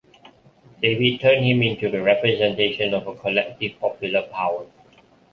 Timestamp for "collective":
3.13-3.79